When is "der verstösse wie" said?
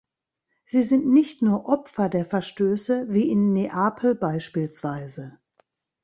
2.09-3.29